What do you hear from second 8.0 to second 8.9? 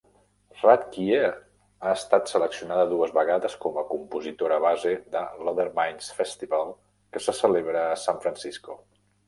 San Francisco.